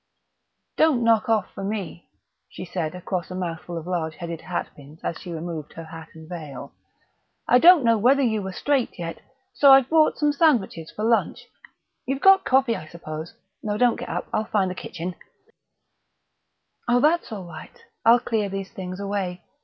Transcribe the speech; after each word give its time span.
"Don't 0.77 1.03
knock 1.03 1.29
off 1.29 1.51
for 1.53 1.63
me," 1.63 2.09
she 2.49 2.65
said 2.65 2.95
across 2.95 3.29
a 3.29 3.35
mouthful 3.35 3.77
of 3.77 3.85
large 3.85 4.15
headed 4.15 4.39
hatpins 4.41 4.99
as 5.03 5.19
she 5.19 5.31
removed 5.31 5.73
her 5.73 5.83
hat 5.85 6.09
and 6.15 6.27
veil. 6.27 6.73
"I 7.47 7.59
didn't 7.59 7.83
know 7.83 7.99
whether 7.99 8.23
you 8.23 8.41
were 8.41 8.51
straight 8.51 8.97
yet, 8.97 9.21
so 9.53 9.71
I've 9.71 9.89
brought 9.89 10.17
some 10.17 10.31
sandwiches 10.33 10.89
for 10.89 11.03
lunch. 11.03 11.45
You've 12.07 12.19
got 12.19 12.45
coffee, 12.45 12.75
I 12.75 12.87
suppose? 12.87 13.35
No, 13.61 13.77
don't 13.77 13.99
get 13.99 14.09
up 14.09 14.25
I'll 14.33 14.45
find 14.45 14.71
the 14.71 14.73
kitchen" 14.73 15.13
"Oh, 16.89 16.99
that's 16.99 17.31
all 17.31 17.45
right, 17.45 17.83
I'll 18.03 18.19
clear 18.19 18.49
these 18.49 18.71
things 18.71 18.99
away. 18.99 19.43